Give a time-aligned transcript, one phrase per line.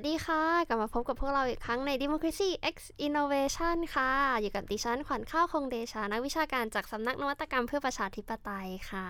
[0.00, 9.08] สดีค่ะ กลับมาพบกับพวกเราอีกครั้งใน Democracy X Innovation ค่ะ อยู่กับดิฉันขวัญข้าวคงเดชานักวิชาการจากสำนักนวัตกรรมเพื่อประชาธิปไตยค่ะ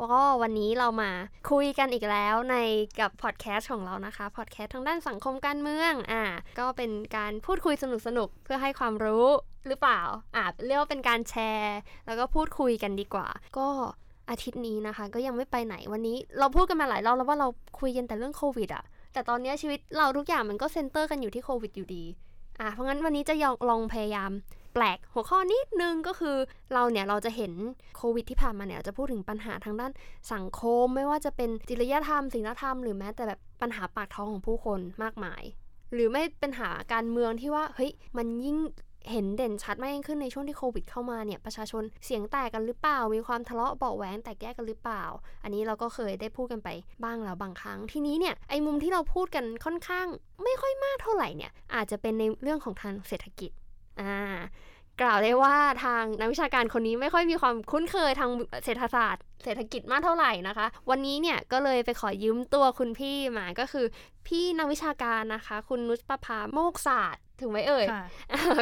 [0.00, 1.10] วก็วันนี้เรามา
[1.50, 2.56] คุยกันอีกแล้วใน
[3.00, 6.24] กับพอดแคสต์ของเรานะคะพอดแคสต์ทางด้านสังคมการเมืองอ่า
[6.58, 9.26] ก็เป็นการพูดคุยสนุกๆเพื่อให้ความรู้
[9.66, 10.00] หรือเปล่า
[10.36, 13.68] อ่าเรียกว่าเป็นการแชร์ แล้วก็พูดคุยกันดีกว่า ก็
[14.30, 17.48] อาทิตย์นี้นะคะ ก็ยังไม่ไปไหนวันนี้ เราพูดกันมาหลายรอบแล้วว่าเรา
[17.80, 22.04] คุยกันแต่เรื่องโควิดอะ แต่ตอนนี้ชีวิตเราทุกอย่างมันก็เซนเตอร์กันอยู่ที่โควิดอยู่ดี
[22.60, 23.34] อะเพราะงั้นวันนี้จะ
[23.70, 24.30] ลองพยายาม
[24.74, 26.36] แปลกหัวข้อนิดนึงก็คือ
[26.74, 27.52] เราเนี่ยเราจะเห็น
[27.96, 29.92] โควิดที่ผ่านมาเนี่ยจะพูดถึงปัญหาทางด้าน
[30.32, 35.42] สังคม ไม่ว่าจะเป็นจริยธรรมศีลธรรมหรือแม้แต่แบบปัญหาปากท้องของผู้คนมากมาย
[35.92, 38.56] หรือไม่ปัญหาการเมืองที่ว่าเฮ้ยมันยิ่ง
[39.10, 45.04] เห็นเด่นชัดมากยิ่งขึ้นในช่วงที่โควิดเข้ามาเนี่ยประชาชนเสียงแตกกันหรือเปล่า มีความทะเลาะเบาแหวงแตกแยกกันหรือเปล่า
[45.42, 46.68] อันนี้เราก็เคยได้พูดกันไป
[47.04, 50.06] บ้างแล้วบางครั้ง ทีนี้เนี่ยไอ้มุมที่เราพูดกันค่อนข้าง
[50.44, 53.50] ไม่ค่อยมากเท่าไหร่เนี่ยอาจจะเป็นในเรื่องของทางเศรษฐกิจ
[54.00, 54.16] อ่า
[55.00, 58.30] กล่าวได้ว่าทางนักวิชาการคนนี้ไม่ค่อยมีความคุ้นเคยทาง
[58.64, 63.86] เศรษฐศาสตร์ เศรษฐกิจมากเท่าไหร่นะคะ วันนี้เนี่ยก็เลยไปขอยืมตัวคุณพี่มาก็คือ
[64.26, 67.84] พี่นักวิชาการนะคะ คุณนุชประภาโมกศาสตร์ ถึงไหมเอ่ย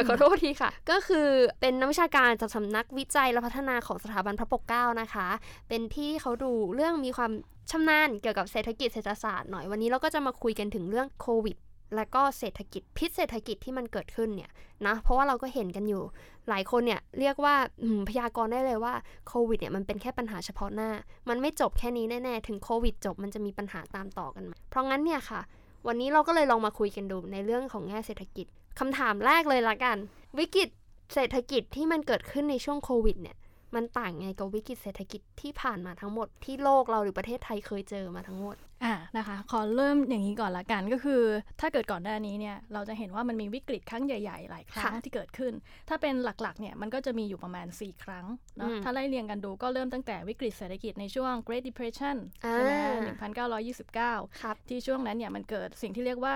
[0.07, 1.27] ขอโทษทีค่ะ ก็คือ
[1.61, 5.27] เป็นนักวิชาการจากสำนักวิจัยและพัฒนาของสถาบันพระปกเกล้านะคะ
[5.67, 7.31] เป็นที่เขาดูเรื่องมีความ
[7.71, 11.57] ชำนาญเกี่ยวกับเศรษฐกิจเศรษฐศาสตร์หน่อยวันนี้เราก็จะมาคุยกันถึงเรื่องโควิด
[11.95, 14.51] และก็เศรษฐกิจพิษเศรษฐกิจที่มันเกิดขึ้นเนี่ย
[14.85, 16.03] นะเพราะว่าเราก็เห็นกันอยู่
[16.49, 17.55] หลายคนเนี่ยเรียกว่า
[18.09, 18.93] พยากรณ์ได้เลยว่า
[19.27, 20.89] โควิดเนี่ยมันเป็นแค่ปัญหาเฉพาะหน้า
[21.29, 25.41] มันไม่จบแค่นี้แน่ๆ ถึงโควิดจบมันจะมีปัญหาตามต่อกันเพราะงั้นเนี่ยค่ะ
[25.87, 28.47] วันนี้เราก็เลยลองมาคุยกันดูในเรื่องของแง่เศรษฐกิจ
[28.79, 29.97] คำถามแรกเลยละกัน
[30.39, 30.69] วิกฤต
[31.13, 33.37] เศรษฐกิจที่มันเกิดขึ้นในช่วงโควิดเนี่ย
[33.75, 41.21] มันต่างไงกับวิกฤตเศรษฐกิจที่ผ่านมาทั้งหมดที่โลกเราหรือประเทศไทยเคยเจอมาทั้งหมด อ่านะคะ ขอเริ่มอย่างนี้ก่อนละกันก็คือ
[41.61, 45.53] ถ้าเกิดก่อนหน้านี้เนี่ยเราจะเห็นว่ามันมีวิกฤตครั้งใหญ่ๆ หลายครั้งที่เกิดขึ้น
[45.89, 48.25] ถ้าเป็นหลักๆเนี่ยมันก็จะมีอยู่ประมาณ 4 ครั้ง
[48.57, 52.73] เนาะถ้าไล่เรียงกันดูก็เริ่มตั้งแต่วิกฤตเศรษฐกิจในช่วง Great Depression ใช่ไหม
[53.57, 56.35] 1929 ที่ช่วงนั้นเนี่ยมันเกิดสิ่งที่เรียกว่า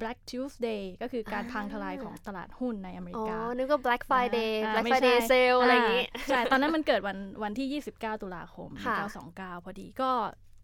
[0.00, 8.68] Black Tuesday ก็คือการพังทลายของตลาดหุ้นในอเมริกาอ๋อนึกว่า Black Friday Black Friday sale อะไรอย่างงี้ใช่ตอนนั้นมันเกิดวันวันที่ 29 ตุลาคม
[9.16, 10.10] 1929 พอดีก็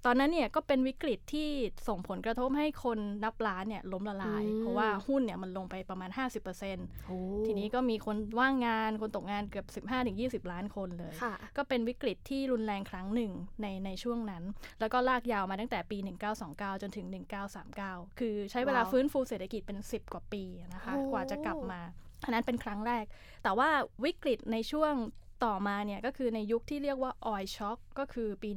[0.06, 1.48] ตอนนั้นเนี่ยก็เป็นวิกฤตที่
[1.88, 6.10] ส่งผลกระทบให้คนนับล้านเนี่ยล้มละลาย เพราะว่าหุ้นเนี่ยมันลงไปประมาณ
[6.78, 9.84] 50%ทีนี้ก็มีคนว่างงานคนตกงานเกือบ
[10.46, 11.12] 15-20 ล้านคนเลย
[11.56, 14.42] ก็เป็นวิกฤตที่รุนแรงครั้งหนึ่งในในช่วงนั้น
[14.80, 15.98] แล้วก็ลากยาวมาตั้งแต่ปี
[16.40, 17.06] 1929 จนถึง
[17.62, 20.44] 1939 คือใช้เวลาฟื้นฟูเศรษฐกิจเป็น 10 กว่าปี
[20.74, 21.80] นะคะ กว่าจะกลับมา
[22.24, 23.04] อันนั้นเป็นครั้งแรก
[23.42, 23.68] แต่ว่า
[24.04, 24.94] วิกฤตในช่วง
[25.44, 28.50] ต่อมาเนี่ยก็คือในยุคที่เรียกว่าออยช็อคก็คือปี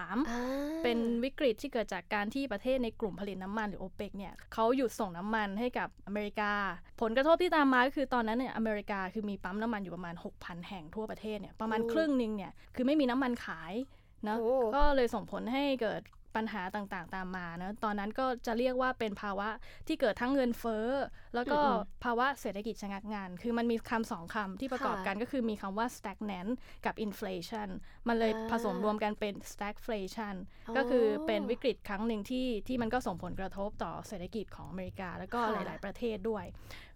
[0.00, 6.52] 1973 เป็นวิกฤตที่เกิดจากการที่ประเทศในกลุ่มผลิตน้ำมันหรือโอเปกเนี่ยเขาหยุดส่งน้ำมันให้กับอเมริกา
[7.00, 13.74] ผลกระทบที่ตามมาก็คือตอนนั้นเนี่ยอเมริกาคือมีปั๊มน้ำมันอยู่ประมาณ 6,000 แห่งทั่วประเทศเนี่ยประมาณครึ่งหนึ่งเนี่ยคือไม่มีน้ำมันขาย
[14.28, 14.36] นะ
[14.76, 16.02] ก็เลยส่งผลให้เกิด
[16.36, 19.48] ปัญหาต่างๆ ตามมานะตอนนั้นก็จะเรียกว่าเป็นภาวะ
[19.86, 20.86] ที่เกิดทั้งเงินเฟ้อ
[21.34, 21.58] แล้วก็
[22.04, 26.52] ภาวะเศรษฐกิจชะงักงาน คือมันมีคำสองคำที่ประกอบกันก็คือมีคำว่า stagnant
[26.86, 27.68] กับ inflation
[28.08, 30.34] มันเลยผสมรวมกันเป็น stagflation
[30.76, 36.44] ก็คือเป็นวิกฤตครั้งหนึ่งที่ที่มันก็ส่งผลกระทบต่อเศรษฐกิจของอเมริกา แล้วก็หลาย ๆ ประเทศด้วย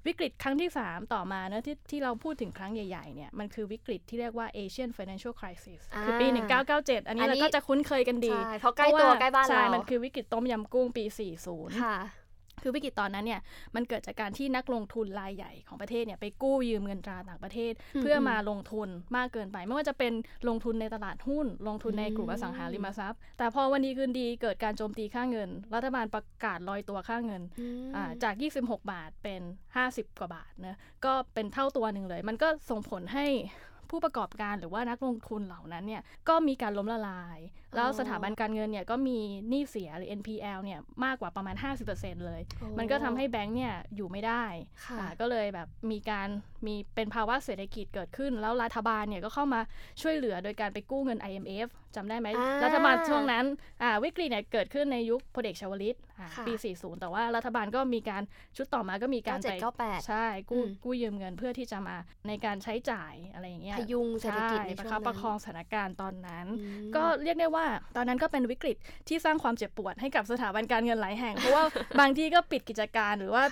[0.07, 6.27] วิกฤตครั้งที่ 3 ต่อมาเนะที่ที่เราพูดถึงครั้งใหญ่ๆเนี่ยมันคือวิกฤตที่เรียกว่า Asian Financial Crisis คือปี
[6.69, 11.05] 1997 อันนี้เราก็จะคุ้นเคยกันดี เพราะใกล้ตัวใกล้บ้านเราใช่ มันคือวิกฤตต้มยำกุ้งปี
[11.37, 12.20] 40
[12.61, 13.41] ค่ะคือวิกฤตตอนนั้นเนี่ย
[13.75, 17.73] มันเกิดจากการที่นักลงทุนรายใหญ่ของประเทศเนี่ยไปกู้ยืมเงินตราต่างประเทศ
[18.03, 20.13] เพื่อมาลงทุนมากเกินไป ไม่ว่าจะเป็น
[20.49, 27.43] ลงทุนในตลาดหุ้น ลงทุนในกลุ่มอสังหาริมทรัพย์ แต่พอวันนี้คืนดีเกิดการโจมตีค่าเงิน รัฐบาลประกาศลอยตัวค่าเงิน
[28.23, 29.43] จาก 26 บาทเป็น
[29.81, 33.27] 50 กว่าบาทนะก็เป็นเท่าตัวหนึ่งเลย มันก็ส่งผลให้
[33.91, 37.39] ผู้ประกอบการหรือว่านักลงทุนเหล่านั้นเนี่ยก็มีการล้มละลาย
[37.77, 41.55] แล้วสถาบันการเงินเนี่ยก็มีหนี้เสียหรือ NPL เนี่ยมากกว่าประมาณ
[41.91, 42.41] 50%เลย
[42.79, 44.45] มันก็ทำให้แบงค์เนี่ยอยู่ไม่ได้
[45.21, 46.29] ก็เลยแบบมีการ
[46.67, 49.61] มีเป็นภาวะเศรษฐกิจเกิดขึ้น แล้วรัฐบาลเนี่ยก็เข้ามา
[50.03, 52.29] ช่วยเหลือโดยการไปกู้เงิน IMF จำได้ไหม
[52.65, 53.45] รัฐบาลช่วงนั้น
[54.05, 55.99] วิกฤตเนี่ยเกิดขึ้นในยุคพลเอกชวลิต
[56.47, 58.23] ปี 40 แต่ว่ารัฐบาลก็มีการ
[58.57, 59.53] ชุดต่อมาก็มีการไป
[60.09, 61.97] ใช่กู้กู้ยืมเงินเพื่อที่จะมา
[62.29, 66.47] ในการใช้จ่ายอะไรอย่างเงี้ยพยุงเศรษฐกิจในช่วงนั้นประคองสถานการณ์ตอนนั้น
[66.97, 67.67] ก็เรียกได้ว่า
[67.97, 68.77] ตอนนั้นก็เป็นวิกฤต
[69.09, 71.65] ที่สร้างความเจ็บปวดให้กับสถาบันการเงินหลายแห่งเพราะว่า
[72.01, 73.45] บางที่ก็ปิดกิจการหรือว่า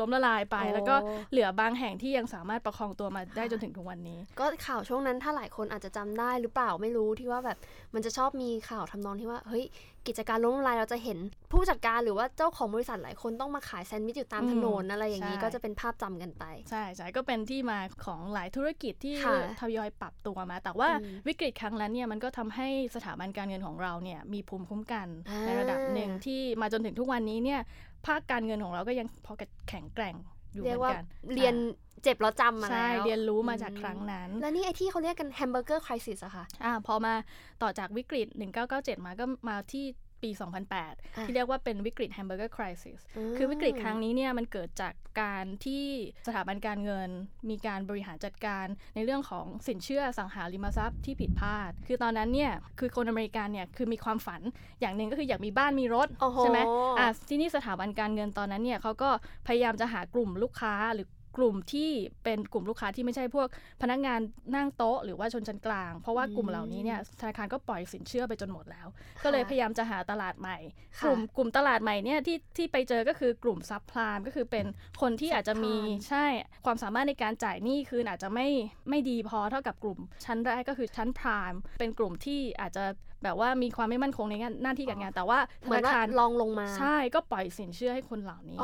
[0.00, 0.96] ล้มละลายไป แล้วก็
[1.30, 7.58] เหลือบางแห่งที่ยังสามารถประคองตัวมาได้จนถึงทุกวันนี้ ก็ข่าวช่วงนั้นถ้าหลายคนอาจจะจำได้หรือเปล่าไม่รู้ที่ว่าแบบ
[7.94, 9.64] มันจะชอบมีข่าวทำนองที่ว่าเฮ้ย
[10.08, 11.18] กิจการล้มละลายเราจะเห็น
[11.52, 19.14] ผู้จัดการหรือว่าเจ้าของบริษัทหลายคนต้องมาขายแซนด์วิชอยู่ตามถนนอะไรอย่างนี้ก็จะเป็นภาพจำกันไป ใช่ใช่ก็เป็นที่มาของหลายธุรกิจที่
[19.60, 20.88] ทยอยปรับตัวมา แต่ว่า
[21.26, 25.08] วิกฤตครั้งนั้นเนี่ยมันก็ทำให้สถาบันการเงินของเราเนี่ยมีภูมิคุ้มกัน
[25.46, 27.60] ในระดับหนึ่งที่มาจนถึงทุกวันนี้เนี่ย
[28.06, 29.32] ภาคการเงินของเราก็ยังพอ
[29.68, 30.16] แข็งแกร่ง
[30.54, 31.04] อยู่เหมือนกัน
[31.34, 31.54] เรียน
[32.02, 37.14] เจ็บแล้วจำมาแล้วใช่เรียนรู้มาจากครั้งนั้น แล้วนี่ไอที่เขาเรียกกัน hamburger crisis อะค่ะอ่าพอมา
[37.62, 38.26] ต่อจากวิกฤต
[38.66, 39.84] 1997 มาก็มาที่
[40.22, 40.30] ปี
[40.72, 42.98] 2008 ที่เรียกว่าเป็นวิกฤต hamburger crisis
[43.36, 44.92] คือวิกฤตครั้งนี้เนี่ยมันเกิดจาก
[45.22, 45.86] การที่
[46.26, 47.10] สถาบันการเงิน
[47.50, 54.42] มีการบริหารจัดการในเรื่องของสินเชื่ออสังหาริมทรัพย์ที่ผิดพลาด คือตอนนั้นเนี่ยคือคนอเมริกันเนี่ยคือมีความฝัน
[54.80, 56.08] อย่างหนึ่งก็คืออยากมีบ้านมีรถ
[56.40, 56.58] ใช่ไหม
[56.98, 59.10] อะทีนี้สถาบันการเงินตอนนั้นเนี่ยเขาก็
[59.46, 61.90] พยายามจะหากลุ่มลูกค้าหรือ กลุ่มที่
[62.24, 63.48] เป็นกลุ่มลูกค้าที่ไม่ใช่พวก
[63.82, 64.20] พนักงาน
[64.56, 68.86] นั่งโต๊ะหรือว่าชนชั้นกลาง เพราะว่ากลุ่มเหล่านี้เนี่ยธนาคารก็ปล่อยสินเชื่อไปจนหมดแล้ว
[69.24, 70.58] ก็เลยพยายามจะหาตลาดใหม่
[71.04, 74.66] กลุ่มกลุ่มตลาดใหม่เนี่ยที่ที่ไปเจอก็คือกลุ่มซับพลามก็คือเป็น
[75.00, 75.74] คนที่อาจจะมี
[76.08, 76.26] ใช่
[76.64, 78.48] ความสามารถในการจ่ายหนี้คืนอาจจะไม่
[78.90, 82.84] ไม่ดีพอเท่ากับกลุ่มชั้นแรกก็คือชั้นพรามเป็นกลุ่มที่อาจจะ
[83.24, 88.58] แบบว่ามีความไม่มั่นคงในงานหน้าที่การงาน แต่ว่าธนาคารลองลงมา ใช่ก็ปล่อยสินเชื่อให้คนเหล่านี้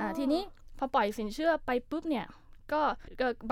[0.00, 0.42] อ่าทีนี้
[0.78, 2.26] พอปล่อยสินเชื่อไปปุ๊บเนี่ย
[2.72, 2.80] ก็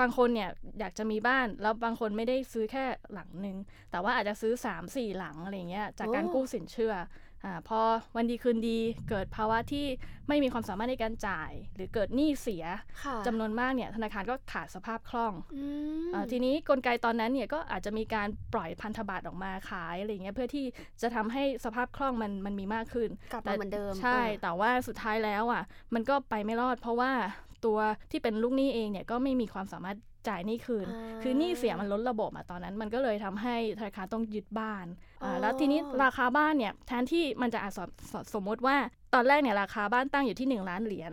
[0.01, 3.57] บางคนเนี่ยอยากจะมีบ้านแล้วบางคนไม่ได้ซื้อแค่หลังหนึ่ง
[3.91, 6.95] แต่ว่าอาจจะซื้อ 3 4 หลังอะไรเงี้ยจากการกู้สินเชื่อ
[7.45, 7.81] อ่าพอ
[8.17, 8.79] วันดีคืนดี
[9.09, 9.87] เกิดภาวะที่
[10.29, 12.65] ไม่มีความสามารถในการจ่าย หรือเกิดหนี้เสีย
[13.27, 15.33] จำนวนมากเนี่ยธนาคารก็ขาดสภาพคล่อง
[16.15, 20.67] อทีนี้กลไกตอนนั้นเนี่ยก็อาจจะมีการปล่อยพันธบัตรออกมาขายอะไรเงี้ยเพื่อที่
[21.03, 25.63] จะทำให้สภาพคล่องมันมันมีมากขึ้นกลับมาเหมือนเดิมใช่แต่ว่าสุดท้ายแล้วอะ
[25.95, 27.13] มันก็ไปไม่รอดเพราะว่า
[27.67, 27.79] ตัว
[28.11, 29.97] ที่เป็นลูกหนี้เองเนี่ยก็ไม่มีความสามารถ
[30.29, 30.87] จ่ายหนี้คืน
[31.23, 34.87] คือหนี้เสียมันล้นระบบอะตอนนั้น มันก็เลยทำให้ธนาคารต้องยึดบ้าน
[35.41, 37.73] แล้วทีนี้ราคาบ้านเนี่ยแทนที่มันจะอาจ
[38.35, 38.77] สมมติว่า
[39.15, 41.13] ตอนแรกเนี่ยราคาบ้านตั้งอยู่ที่ 1 ล้านเหรียญ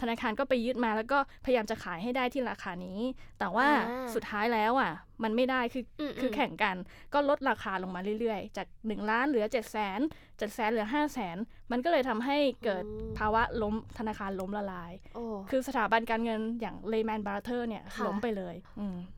[0.00, 2.98] ธนาคารก็ไปยึดมาแล้วก็พยายามจะขายให้ได้ที่ราคานี้
[3.38, 3.66] แต่ว่า
[4.14, 4.92] สุดท้ายแล้วอะ
[5.22, 5.84] มันไม่ได้คือ
[6.20, 6.76] คือแข่งกัน
[7.14, 10.00] ก็ลดราคาลงมาเรื่อยๆ จาก 1 ล้านเหลือ 7 0 0 0 0 0
[10.38, 12.84] 7 0 0 0 0เหลือ 5 0 0 0 0 0 มันก็เลยทำให้เกิด
[13.18, 14.92] ภาวะล้มธนาคารล้มละลาย
[15.50, 18.54] คือสถาบันการเงินอย่าง Lehman Brothers เนี่ยล้มไปเลย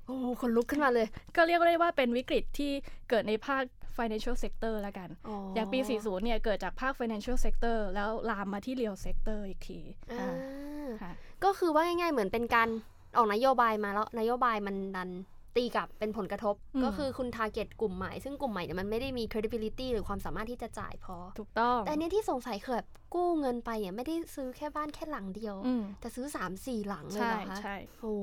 [0.07, 1.07] โอ้ขนลุกขึ้นมาเลย
[1.37, 2.73] ก็เรียกได้ว่าเป็นวิกฤตที่
[3.11, 3.63] เกิดในภาค
[3.99, 5.09] financial sector แล้วกัน
[5.55, 9.81] อย่างปี 40 เนี่ย เกิดจากภาค financial sector แล้วลามมาที่ real sector อีกที
[11.45, 12.69] ก็คือว่าง่ายๆ เหมือนเป็นการ
[13.17, 15.11] ออกนโยบายมาแล้วนโยบายมันดัน
[15.57, 16.55] ตีกลับเป็นผลกระทบ
[16.85, 25.57] ก็คือคุณทาร์เก็ตกลุ่มใหม่ ซึ่งกลุ่มใหม่เนี่ยมันไม่ได้มี credibility หรือความสามารถที่จะจ่ายพอ ถูกต้อง แต่เนี้ยที่สงสัยคือแบบกู้เงินไปเนี่ยไม่ได้ซื้อแค่บ้านแค่หลังเดียว
[26.01, 28.15] แต่ซื้อ 3 4 หลังเลยเหรอคะใช่โอ้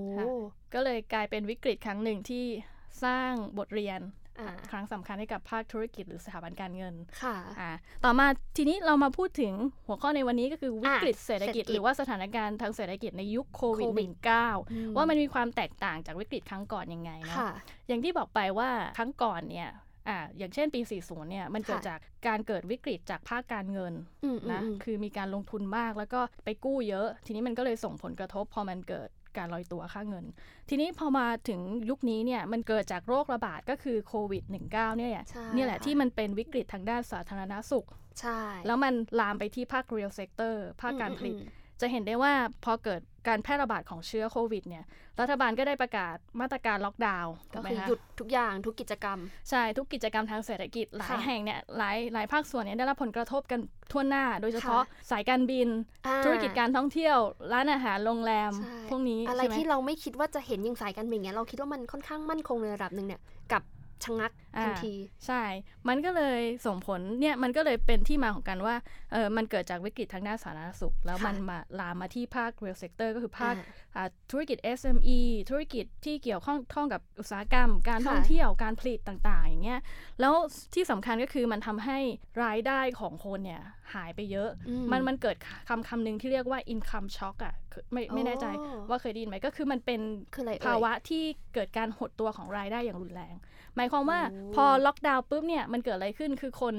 [0.74, 2.46] ก็เลยกลายเป็นวิกฤตครั้งหนึ่งที่
[3.04, 4.00] สร้างบทเรียน
[4.72, 7.36] ครั้งสำคัญให้กับภาคธุรกิจหรือสถาบันการเงิน ค่ะ
[8.06, 9.54] ต่อมาทีนี้เรามาพูดถึง
[9.88, 13.90] หัวข้อในวันนี้ก็คือวิกฤตเศรษฐกิจ หรือว่าสถานการณ์ทางเศรษฐกิจในยุคโควิด
[14.44, 17.38] -19 ว่ามันมีความแตกต่างจากวิกฤตครั้งก่อนยังไงนะ
[17.88, 19.70] อย่างที่บอกไปว่าครั้งก่อนเนี่ย
[20.10, 23.94] อ่าอย่างเช่นปี 40 เนี่ย มันเกิดจากการเกิดวิกฤตจากภาคการเงิน
[24.52, 30.26] นะ คือมีการลงทุนมากแล้วก็ไปกู้เยอะ ทีนี้มันก็เลยส่งผลกระทบ พอมันเกิด การลอยตัวค่าเงิน
[30.70, 35.24] ทีนี้พอมาถึงยุคนี้เนี่ยมันเกิดจากโรคระบาดก็คือโควิด -19 เนี่ย
[35.56, 37.88] นี่แหละที่มันเป็นวิกฤตทางด้านสาธารณสุข
[38.20, 41.36] ใช่ แล้วมันลามไปที่ภาค real sector ภาคการผลิต
[41.82, 42.34] จะเห็นได้ว่า
[42.66, 44.84] พอเกิด การแพร่ระบาดของเชื้อโควิดเนี่ย
[45.20, 53.60] รัฐบาลก็ได้ประกาศมาตรการล็อกดาวน์ก็คือหยุดทุกอย่างทุกกิจกรรม ใช่ทุกกิจกรรมทางเศรษฐกิจหลายแห่งเนี่ยหลายหลายภาคส่วนเนี่ยได้รับผลกระทบกัน
[53.92, 55.68] ทั่วหน้า โดยเฉพาะสายการบิน
[56.26, 57.18] ธุรกิจการท่องเที่ยว
[57.54, 58.52] ร้านอาหารโรงแรม
[58.90, 63.22] พวกนี้อะไรที่เราไม่คิดว่าจะเห็นอย่างสายการบินเนี่ยเราคิดว่ามันค่อนข้างมั่นคงในระดับหนึ่งเนี่ย
[63.54, 63.64] กับ
[64.06, 64.32] ชะงัก
[64.64, 64.96] ทันที
[65.28, 65.44] ใช่
[65.88, 68.76] มันก็เลยส่งผลเนี่ยมันก็เลยเป็นที่มาของการว่า
[69.12, 73.56] เออมันเกิดจากวิกฤตทางด้านสาธารณสุข แล้วมันมาลามมาที่ภาค real sector ก็คือภาค
[74.32, 79.82] ธุรกิจ SME ธุรกิจที่เกี่ยวข้องท่องกับอุตสาหกรรม การท่องเที่ยวการผลิตต่างๆ อย่างเงี้ย
[80.20, 80.34] แล้ว
[80.74, 82.00] ที่สำคัญก็คือมันทำให้
[82.44, 83.62] รายได้ของคนเนี่ย
[83.94, 84.50] หายไปเยอะ
[84.92, 85.36] มันมันเกิด
[85.70, 87.56] คำคำหนึ่งที่เรียกว่า income shock อะ
[87.94, 88.46] ไม่ไม่แน่ใจ
[88.90, 90.02] ว่าเคยได้ยินไหมก็คือมันเป็น
[90.66, 93.36] ภาวะที่เกิดการหดตัวของรายได้อย่างรุนแรง
[93.76, 94.20] หมายความว่า
[94.56, 96.76] พอล็อกดาวน์ปุ๊บเนี่ยมันเกิดอะไรขึ้นคือคน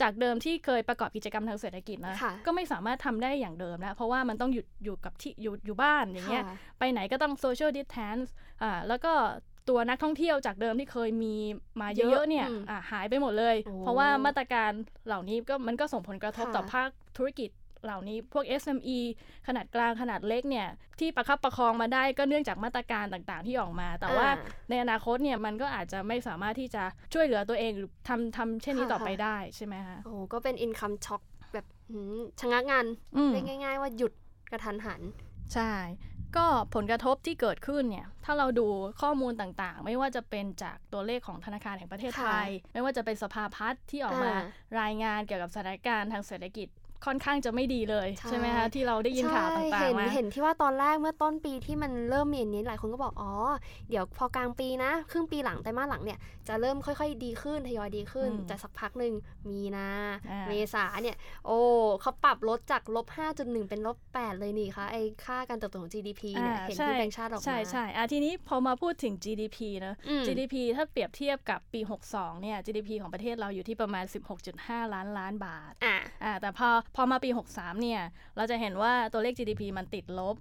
[0.00, 2.16] จากเดิมที่เคยประกอบกิจกรรมทางเศรษฐกิจนะ
[2.46, 6.44] ก็ไม่สามารถทำได้อย่างเดิมแล้ว เพราะว่ามันต้องหยุดอยู่กับที่อยู่อยู่บ้านอย่างเงี้ย
[6.78, 8.32] ไปไหนก็ต้อง social distance
[8.62, 9.12] อ่าแล้วก็
[9.68, 11.34] ตัวนักท่องเที่ยวจากเดิมที่เคยมี
[11.80, 12.46] มาเยอะๆเนี่ย
[12.90, 14.70] หายไปหมดเลย เพราะว่ามาตรการ
[15.06, 17.50] เหล่านี้ก็มันก็ส่งผลกระทบต่อภาคธุรกิจ
[17.84, 18.98] เหล่านี้พวก SME
[19.46, 20.68] ขนาดกลางขนาดเล็กเนี่ย
[21.00, 24.28] ที่ประคับประคองมาได้ก็เนื่องจากมาตรการต่างๆ ที่ออกมา แต่ว่า
[24.70, 26.82] ในอนาคตเนี่ยมันก็อาจจะไม่สามารถที่จะ
[27.12, 31.66] ช่วยเหลือตัวเองหรือทำทำเช่นนี้ต่อไปได้ใช่ไหมคะโอ้ก็เป็นอินคัมช็อคแบบ
[32.40, 32.86] ชะงักงาน
[33.32, 34.12] เรียกง่าย ๆ ว่าหยุด
[34.50, 35.00] กระทันหัน
[35.54, 35.72] ใช่
[36.36, 38.66] ก็ผลกระทบที่เกิดขึ้นเนี่ย ถ้าเราดู
[39.02, 44.32] ข้อมูลต่างๆ ไม่ว่าจะเป็นจากตัวเลขของธนาคารแห่งประเทศไทย ไม่ว่าจะเป็นสภาพัฒน์ที่ออกมา
[44.80, 46.68] รายงานเกี่ยวกับสถานการณ์ทางเศรษฐกิจ
[47.06, 53.32] ค่อนข้างจะไม่ดีเลยใช่ไหมคะที่เราได้ยินข่าวต่างๆมาเห็นที่ว่าตอนแรกเมื่อต้นปีที่มันเริ่มมีอย่างนี้หลายคนก็บอกอ๋อ
[53.90, 59.12] เดี๋ยวพอกลางปีนะ ครึ่งปีหลังแต่มาหลังเนี่ยจะเริ่มค่อยๆ ดีขึ้นทยอยดีขึ้นแต่สักพักหนึ่ง
[59.50, 59.88] มีนา
[60.48, 61.58] เมษาเนี่ย โอ้
[62.00, 63.06] เขาปรับลดจากลบ
[63.38, 69.94] 5.1 เป็นลบ 8 เลยนี่คะไอค่าการเติบโตของ GDP เนี่ยเห็นที่แบงค์ชาติออกมาใช่ใช่อะทีนี้พอมาพูดถึง GDP นะ
[70.26, 71.80] GDP ถ้าเปรียบเทียบกับปี
[72.12, 74.04] 62 เนี่ย GDP ของประเทศเราอยู่ที่ประมาณ
[74.48, 75.96] 16.5 ล้านล้านบาทอ่า
[76.40, 78.00] แต่พอพอมาปี 63 เนี่ย
[78.36, 80.36] เราจะเห็นว่าตัวเลข GDP มันติดลบ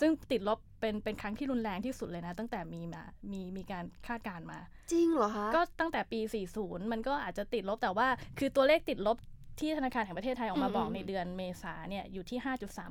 [0.00, 4.58] ซึ่งติดลบเป็นเป็นครั้งที่รุนแรงที่สุดเลยนะ ตั้งแต่มีมามีมีการคาดการมา
[4.92, 6.20] จริงเหรอคะ ก็ตั้งแต่ปี
[6.56, 8.08] 40 มันก็อาจจะติดลบแต่ว่า
[8.38, 9.16] คือตัวเลขติดลบ
[9.58, 12.38] ที่ธนาคารแห่งประเทศไทยออกมาบอกในเดือนเมษาเนี่ยอยู่ที่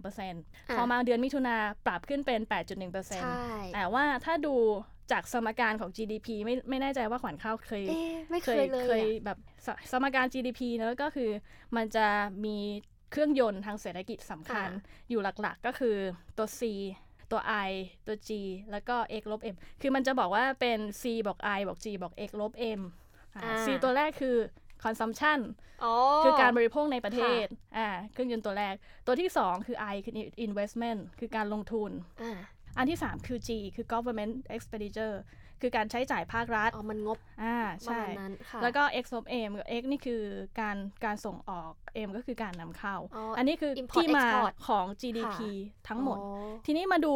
[0.09, 1.55] 5.3%พอมาเดือนมิถุนา
[1.85, 2.41] ปรับขึ้นเป็น
[3.07, 4.55] 8.1%แต่ว่าถ้าดู
[5.11, 7.83] จากสมการของ GDP ไม่ไม่แน่ใจว่าขวัญข้าวเคย
[8.31, 9.37] ไม่เคยเลยเคยแบบ
[9.91, 11.29] สมการ GDP เนอะก็คือ
[11.75, 12.07] มันจะ
[12.45, 12.57] มี
[13.11, 14.69] เครื่องยนต์ทางเศรษฐกิจสำคัญ
[15.09, 15.95] อยู่หลักๆก็คือ
[16.37, 16.61] ตัว C
[17.31, 17.71] ตัว I
[18.07, 18.29] ตัว G
[18.71, 22.81] แล้วก็ x ลบ m คือมันจะบอกว่าเป็น C บอก I บอก G บอก x ลบ m
[23.65, 24.35] C ตัวแรกคือ
[24.83, 25.39] consumption
[26.23, 27.45] คือการบริโภคในประเทศ
[27.77, 28.75] อ่าเครื่องยนต์ตัวแรก
[29.05, 30.13] ตัวที่ 2 คือ I คือ
[30.47, 31.91] investment คือการลงทุน
[32.79, 35.17] อันที่ 3 คือ G คือ government expenditure
[35.61, 38.01] คือการใช้จ่ายภาครัฐ อ๋อ มันงบ อ่า ใช่
[38.61, 40.21] แล้วก็ x of m x นี่คือ
[40.59, 41.71] การการส่งออก
[42.07, 42.95] m ก็คือการนำเข้า
[43.37, 44.27] อันนี้คือที่มา
[44.67, 45.37] ของ GDP
[45.87, 46.17] ทั้งหมด
[46.65, 47.13] ทีนี้มาดู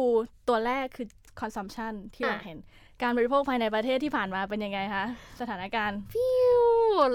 [0.48, 1.06] ตัวแรกคือ
[1.40, 2.58] consumption ที่เราเห็น
[3.02, 5.04] การบริโภคภายในประเทศที่ผ่านมาเป็นยังไงคะ
[5.40, 6.62] สถานการณ์ฟิว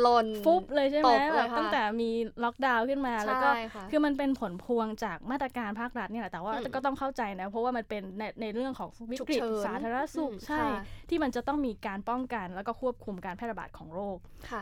[0.02, 2.10] หล่นฟุบเลยใช่ไหมแบบตั้งแต่มี
[2.44, 3.50] ล็อกดาวน์ขึ้นมาแล้วก็
[3.92, 10.64] คือมันเป็นผลพวงจากมาตรการภาครัฐเนี่ยแหละแต่ว่าก็ต้องเข้าใจนะ เพราะว่ามันเป็นในในเรื่องของวิกฤตสาธารณสุขใช่
[11.10, 14.18] ที่มันจะต้องมีการป้องกัน แล้วก็ควบคุมการแพร่ระบาดของโรค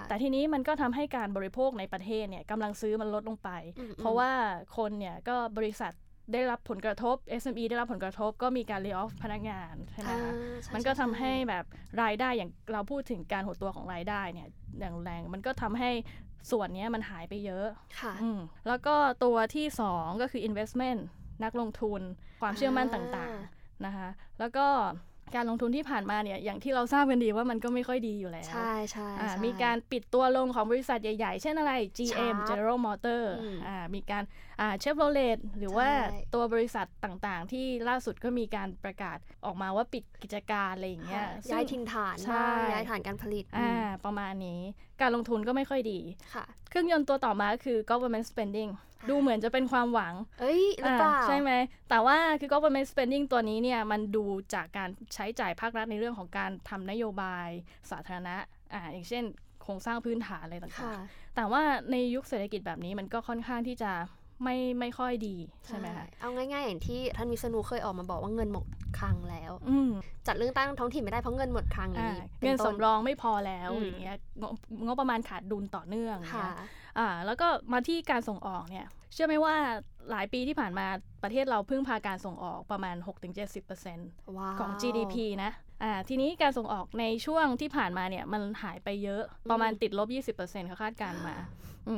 [0.08, 3.50] แต่ทีนี้มันก็ทำให้การบริโภคในประเทศเนี่ยกำลังซื้อมันลดลงไป
[4.00, 4.30] เพราะว่า
[4.78, 5.94] คนเนี่ยก็บริษัท
[6.34, 10.32] ได้รับผลกระทบ SME ได้รับผลกระทบก็มีการเลิกออฟพนักงานใช่ไหมคะ
[10.74, 11.66] มันก็ทำให้แบบ
[12.02, 14.48] รายได้อย่างเราพูดถึงการหดตัวของรายได้เนี่ย
[14.80, 15.92] อย่างแรงมันก็ทำให้
[16.52, 17.68] ส่วนนี้มันหายไปเยอะ
[18.02, 18.14] ค่ะ
[18.68, 21.02] แล้วก็ตัวที่ 2 ก็คือ investment
[21.44, 22.02] นักลงทุน
[22.42, 24.08] ความเชื่อมั่นต่างๆนะคะ
[24.40, 24.68] แล้วก็
[25.36, 29.10] การลงทุนที่ผ่านมาเนี่ยอย่างที่เราทราบกันดีว่ามันก็ไม่ค่อยดีอยู่แล้ว ใช่ใช่
[29.46, 33.24] มีการปิดตัวลงของบริษัทใหญ่ ๆ เช่นอะไร GM General Motor
[33.68, 34.24] อ่ามีการ
[34.62, 35.88] อ่า Chevrolet หรือว่า
[36.34, 43.72] ตัวบริษัทต่างๆ ที่ล่าสุดก็มีการประกาศออกมาว่าปิดกิจการอะไรอย่างเงี้ยย้ายถิ่นฐานใช่ย้ายฐานการผลิตอ่า
[44.06, 44.62] ประมาณนี้
[45.02, 46.00] การลงทุนก็ไม่ค่อยดี
[46.34, 48.72] ค่ะ เครื่องยนต์ตัวต่อมาคือ government spending
[49.10, 51.52] ดูเหมือนจะเป็นความหวัง เอ้ยหรือเปล่าใช่ไหม
[51.90, 57.50] แต่ว่าคือ government spending ตัวนี้เนี่ย มันดูจากการใช้จ่ายภาครัฐในเรื่องของการทำนโยบาย
[57.92, 58.36] สาธารณะ
[58.74, 59.24] อ่าอย่างเช่น
[59.64, 61.62] โครงสร้างพื้นฐานอะไรต่างๆ แต่ว่า
[61.92, 63.92] ในยุคเศรษฐกิจแบบนี้มันก็ค่อนข้างที่จะ
[64.44, 65.36] ไม่ไม่ค่อยดี
[65.68, 68.66] ใช่ไหมคะเอาง่ายๆ อย่างที่ท่านวิษณุเคยออกมาบอกว่าเงินหมด
[69.00, 69.52] คลังแล้ว
[70.28, 74.18] จัดเรื่องตั้งท้องถิ่นไม่ได้เพราะเงินหมดคลังนี้เงินสำรองไม่พอแล้วอย่างเงี้ย
[74.86, 76.50] งบประมาณขาดดุลต่อเนื่องค่ะ
[77.00, 79.56] อ่าแล้วก็มาที่การส่งออกเนี่ยเชื่อไหมว่า
[80.12, 80.88] หลายปีที่ผ่านมา
[81.24, 82.96] ประเทศเราพึ่งพาการส่งออกประมาณ
[83.78, 85.52] 6-70%ของ GDP นะ
[85.84, 91.36] อ่าทีนี้การส่งออกในช่วงที่ผ่านมาเนี่ยมันหายไปเยอะประมาณติดลบ 20%เขาคาดการมา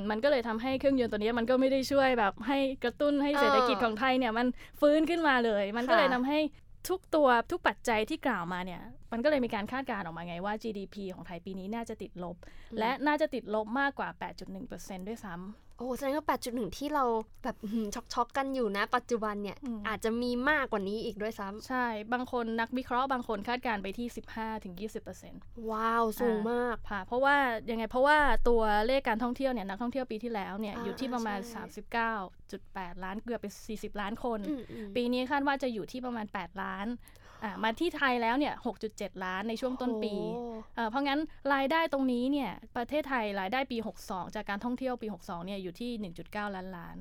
[0.09, 4.47] มันก็เลยทำให้เครื่องยนต์ตัวนี้มันก็ไม่ได้ช่วยแบบให้กระตุ้นให้เศรษฐกิจของไทยเนี่ยมัน
[4.79, 6.39] ฟื้นขึ้นมาเลย มันก็เลยทำให้
[6.87, 8.81] ทุกตัวทุกปัจจัยที่กล่าวมาเนี่ย
[9.11, 12.35] มันก็เลยมีการคาดการณ์ออกมาไงว่า GDP ของไทยปีนี้น่าจะติดลบ
[12.79, 14.09] และน่าจะติดลบมากกว่า
[14.59, 17.03] 8.1%ด้วยซ้ำ โอ้แสดงว่า8.1ที่เรา
[17.43, 17.55] แบบ
[17.95, 19.57] ช็อกช็อกกันอยู่นะ ปัจจุบันเนี่ย
[19.87, 24.07] อาจจะมีมากกว่านี้อีกด้วยซ้ำใช่ บางคนนักวิเคราะห์บางคนคาดการไปที่
[25.07, 27.35] 15-20%ว้าว สูงมากค่ะเพราะว่า
[27.71, 28.17] ยังไงเพราะว่า
[28.49, 31.39] ตัวเลขการท่องเที่ยวเนี่ยนักท่องเที่ยวปีที่แล้วเนี่ยอยู่ที่ประมาณ
[32.21, 34.39] 39.8ล้านเกือบไป40ล้านคน
[34.95, 36.87] ปีนี้คาดว่าจะอยู่ที่ประมาณ8ล้าน
[37.63, 38.53] มาที่ไทยแล้วเนี่ย
[38.89, 40.15] 6.7 ล้านในช่วงต้นปี
[40.89, 41.19] เพราะงั้น
[41.53, 43.77] รายได้ตรงนี้เนี่ย ประเทศไทยรายได้ปี
[44.07, 45.91] 62 จากการท่องเที่ยวปี 62 เนี่ยอยู่ที่
[46.25, 46.95] 1.9 ล้านล้าน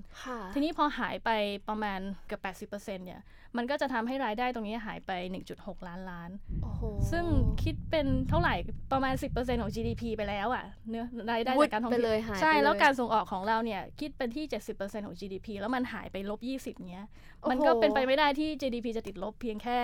[0.54, 1.30] ทีนี้พอหายไป
[1.68, 3.20] ประมาณเกือบ 80%เนี่ย
[3.56, 5.10] มันก็จะทำให้รายได้ตรงนี้หายไป
[5.50, 6.30] 1.6 ล้านล้าน
[6.62, 7.24] โหซึ่ง
[7.62, 8.54] คิดเป็นเท่าไหร่
[8.92, 14.44] ประมาณ 10%ของ GDP ไปแล้วอะ่ะเนื้อรายได้จากการท่องไปเที่ยวเลยหายใช่ไปเยแล้วการส่งออกของเราเนี่ยคิดเป็นที่
[14.76, 16.40] 70%ของ GDP แล้วมันหายไปลบ
[16.76, 17.06] 20เนี้ย
[17.50, 19.76] มันก็เป็นไปไม่ได้ที่ GDP จะติดลบเพียงแค่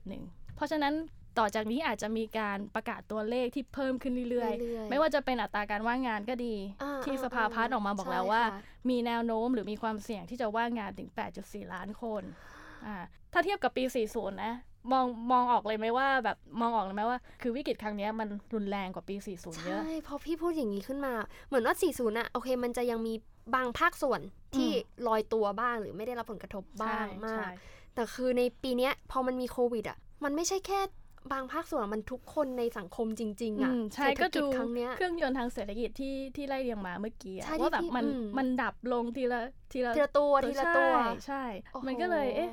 [0.00, 0.94] 8.1 เพราะฉะนั้น
[1.38, 11.08] ต่อจากนี้อาจจะมีการประกาศตัวเลขที่เพิ่มขึ้นเรื่อยๆ ไม่ว่าจะเป็นอัตราการว่างงานก็ดีอ่าที่อ่าสภาพัฒน์ออกมาบอกใช่แล้วว่าค่ะมีแนวโน้มหรือมีความเสี่ยงที่จะว่างงานถึง
[11.40, 12.22] 8.4 ล้านคน
[12.86, 12.96] อ่า
[13.32, 14.54] ถ้าเทียบกับปี 40 นะ
[14.92, 21.12] มองมองออกเลยไหมว่าแบบมองออกเลยไหมว่า คือวิกฤตครั้งเนี้ยมันรุนแรงกว่าปี 40 เยอะ ใช่ พอพี่พูดอย่างนี้ขึ้นมา
[21.46, 23.14] เหมือนว่า 40อะโอเค มันจะยังมี
[23.54, 24.20] บางภาคส่วน
[24.56, 24.70] ที่
[25.06, 27.50] ลอยตัวบ้างหรือไม่ได้รับผลกระทบบ้างใช่มากใช่
[27.94, 30.80] แต่คือในปีเนี้ยพอมันมีโควิดอะมันไม่ใช่แค่
[31.32, 39.40] บางภาคส่วนอะมันทุกคนในสังคมจริง ๆอะอืมใช่เศรษฐก็กิจดูครั้งเนี้ยเครื่องยนต์ทางเศรษฐกิจที่ที่ไล่เรียงมาเมื่อกี้อะใช่ที่ว่าแบบพี่มันอืมมันดับลงทีละ
[39.72, 42.50] ทีละทีละตัวทีละตัวใช่ใช่โอ้โหมันก็เลยเอ๊ะ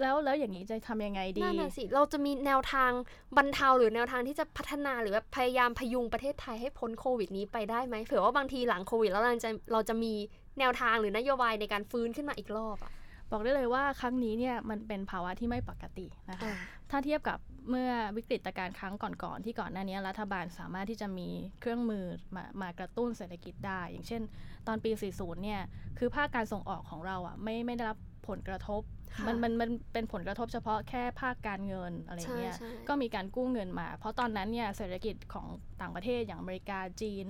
[0.00, 2.90] แล้วแล้วอย่างนี้จะทำยังไงดีนั่นน่ะสิ เราจะมีแนวทาง
[3.36, 10.12] บรรเทาหรือแนวทางที่จะพัฒนาหรือว่าพยายามพยุงประเทศไทยให้พ้นโควิดนี้ไปได้ไหมเผื่อว่าบางทีหลังโควิดแล้วเราจะเราจะมี
[10.58, 12.92] แนวทางหรือนโยบายในการฟื้นขึ้นมาอีกรอบอะ
[13.30, 16.52] บอกได้เลยว่าครั้งนี้เนี่ยมันเป็นภาวะที่ไม่ปกตินะคะ
[16.90, 17.38] ถ้าเทียบกับ
[17.70, 21.28] เมื่อวิกฤตการณ์ครั้งก่อนๆที่ก่อนหน้านี้รัฐบาลสามารถที่จะมี
[21.60, 24.22] เครื่องมือมามากระตุ้นเศรษฐกิจได้ อย่างเช่น
[24.66, 25.60] ตอนปี 40 เนี่ย
[25.98, 35.46] คือภาคการส่งออกของเราอะไม่ไม่ได้รับผลกระทบค่ะ มันมันมันเป็นผลกระทบเฉพาะแค่ภาคการเงินอะไรเงี้ยใช่ใช่ก็มีการกู้เงินมา เพราะตอนนั้นเนี่ยเศรษฐกิจของ
[35.80, 37.26] ต่างประเทศอย่างอเมริกาจีน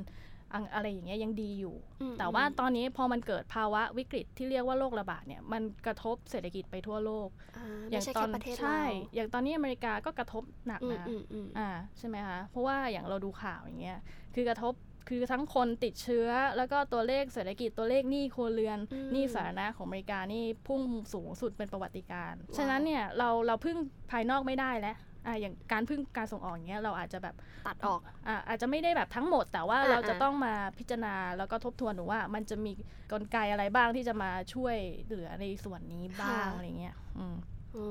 [0.55, 8.83] อังอะไรอย่างเงี้ยยังดีอยู่อืมแต่ว่าตอนนี้พอมันเกิดภาวะวิกฤตที่เรียกว่าโรคระบาดเนี่ยมันกระทบเศรษฐกิจไปทั่วโลกอ่าไม่ใช่แค่ประเทศเราใช่
[9.15, 13.99] อย่างตอนนี้อเมริกาก็กระทบหนักอืมนะอืมอืมอ่าใช่ไหมคะเพราะว่าอย่างเราดูข่าวอย่างเงี้ย
[14.35, 14.75] คือกระทบ
[15.09, 20.83] คือทั้งคนติดเชื้อ แล้วก็ตัวเลขเศรษฐกิจตัวเลขหนี้ครัวเรือนอืมหนี้สาธารณะของอเมริกานี่พุ่ง
[21.13, 23.77] สูงสุดเป็นประวัติการณ์ว้าวฉะนั้นเนี่ยเราเราพึ่ง
[24.11, 27.35] ภายนอกไม่ได้แล้วอ่าอย่างการพึ่งการส่งออกอย่างเงี้ยเราอาจจะแบบ
[27.67, 32.73] ตัดออกอ่าอาจจะไม่ได้แบบทั้งหมด แต่ว่าอ่าเราจะอ่าต้องมาพิจารณาแล้วก็ทบทวนดูว่า มันจะมี
[33.13, 37.37] กลไกอะไรบ้างที่จะมาช่วยเหลือในส่วนนี้บ้างอะไรเงี้ยอืม
[37.73, 37.87] โอ้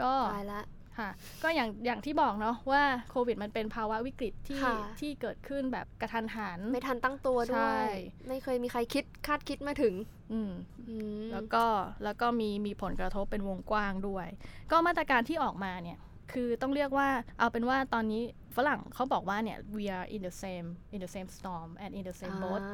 [0.00, 0.62] ก็ตายละ
[0.98, 1.10] ค่ะ
[1.42, 7.92] ก็อย่างอย่างที่บอกเนาะว่าโควิดมันเป็นภาวะวิกฤตที่ค่ะที่เกิดขึ้นแบบกระทันหัน ไม่ทันตั้งตัวด้ใช่วย
[8.28, 9.94] ไม่เคยมีใครคิดคาดคิดมาถึง
[10.32, 10.52] อืม
[10.88, 11.64] อืมแล้วก็
[12.04, 14.26] แล้วก็มีมีผลกระทบเป็นวงกว้างด้วย
[14.70, 15.98] ก็มาตรการที่ออกมาเนี่ย
[16.32, 18.22] คือต้องเรียกว่าเอาเป็นว่าตอนนี้
[18.56, 22.72] ฝรั่งเขาบอกว่าเนี่ย we are in the same in the same storm and in the same boat อ่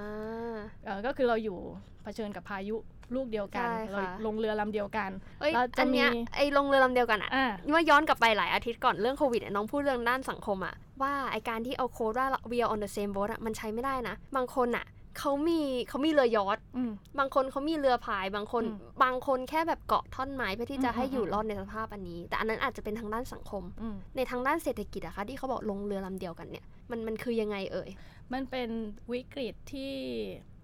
[0.54, 1.58] าเออก็คือเราอยู่
[2.02, 2.76] เผชิญกับพายุ
[3.14, 14.86] ลูกเดียวกันใช่ค่ะเราลงเรือลำเดียวกันเอ้ยเราจะอันเนี้ยมีไอ้ลงเรือลำเดียวกันอะอ่าเมื่อย้อนกลับไปหลายอาทิตย์ก่อนเรื่องโควิดอะน้องพูดเรื่องด้านสังคมอะว่าไอการที่เอาโค้ดว่า we are on the same boat อะมันใช้ไม่ได้นะ บางคนอะ
[15.20, 27.90] เขามีเขามีเรือยอทอืมบางคนเขามีเรือพาย บางคนอืมบางคนแค่แบบเกาะท่อนไม้เพื่อที่จะอืมให้อยู่อืมรอดในสภาพอันนี้ แต่อันนั้นอาจจะเป็นทางด้านสังคมอืมในทางด้านเศรษฐกิจอะคะที่เขาบอกลงเรือลำเดียวกันเนี่ย มันมันคือยังไงเอ่ย
[28.32, 28.68] มันเป็น
[29.12, 29.92] วิกฤตที่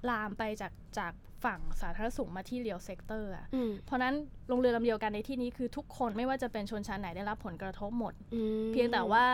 [0.09, 1.12] ลามไปจากจาก
[1.44, 4.14] ฝั่งสาธารณสุขมาที่ real sector อะอืมเพราะนั้น
[4.50, 9.26] ลงเรือลำเดียวกันในที่นี้คือทุกคนไม่ว่าจะเป็นชนชั้นไหนได้รับผลกระทบหมดอืมเพียงแต่ว่า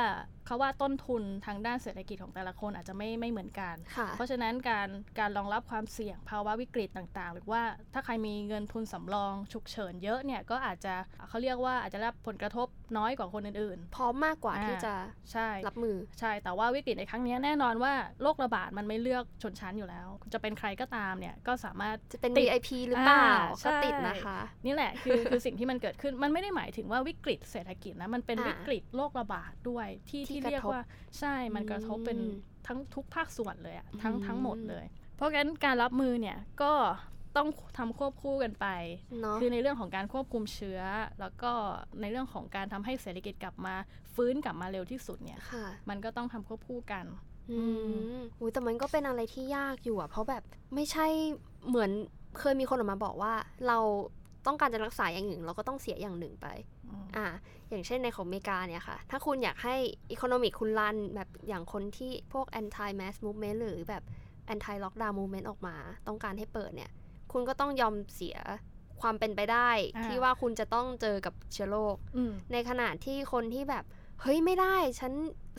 [0.46, 7.62] เขาว่าต้นทุนทางด้านเศรษฐกิจของแต่ละคนอาจจะไม่ไม่เหมือนกันค่ะเพราะฉะนั้นการการรองรับความเสี่ยงภาวะวิกฤตต่างๆ หรือว่า
[7.94, 10.94] ถ้าใครมีเงินทุนสำรองฉุกเฉินเยอะเนี่ยก็อาจจะ
[11.28, 12.66] เขาเรียกว่าอาจจะได้รับผลกระทบ
[12.98, 30.82] น้อยกว่าคนอื่นพร้อมมากกว่าอ่าที่จะๆใช่รับมือใช่แต่ว่าวิกฤตในครั้งนี้แน่นอนว่าโรคระบาดมันไม่เลือกชนชั้นอยู่แล้ว จะเป็นใครก็ตามเนี่ยก็สามารถจะเป็นติด VIP หรือเปล่าอ่าก็ใช่ติดนะคะ นี่แหละคือคือสิ่งที่มันเกิดขึ้นมันไม่ได้หมายถึงว่าวิกฤตเศรษฐกิจนะมันเป็นอ่าวิกฤตโรคระบาดด้วยที่ที่ที่กระเรียกทบว่า
[31.18, 34.84] ใช่มันกระทบเป็นอืมทั้งทุกภาคส่วนเลยอะทั้งอืมทั้งหมดเลย
[35.16, 36.72] เพราะงั้นการรับมือเนี่ยก็
[37.36, 38.66] ต้องทำควบคู่กันไป
[39.20, 40.80] เนาะคือในเรื่องของการควบคุมเชื้อ
[41.20, 41.52] แล้วก็
[42.00, 43.74] ในเรื่องของการทำให้เศรษฐกิจกลับมา
[44.14, 47.04] ฟื้นกลับมาเร็วที่สุดเนี่ยค่ะมันก็ต้องทำควบคู่กัน
[47.52, 47.60] อื
[48.16, 50.42] มอุ้ยแต่มันก็เป็นอะไรที่ยากอยู่อะเพราะแบบ
[50.74, 51.06] ไม่ใช่
[51.68, 51.90] เหมือน
[52.38, 53.34] เคยมีคนออกมาบอกว่า
[53.66, 53.78] เรา
[54.46, 56.46] ต้องการจะรักษาอย่างหนึ่ง เราก็ต้องเสียอย่างหนึ่งไป
[56.86, 57.26] อืมอ่า
[57.70, 59.74] อย่างเช่นในของอเมริกาเนี่ยค่ะ ถ้าคุณอยากให้
[60.10, 64.02] อีโคโนมิกคุณรันแบบอย่างคนที่พวก anti mass movement หรือแบบ
[64.54, 65.76] anti lockdown movement ออกมา
[66.08, 66.90] ต้องการให้เปิดเนี่ย
[67.32, 68.36] คุณก็ต้องยอมเสีย
[69.00, 73.84] ความเป็นไปได้อ่าที่ว่าคุณจะต้องเจอกับเชื้อโรคอืมในขณะที่คนที่แบบ
[74.20, 75.12] เฮ้ยไม่ได้ ฉัน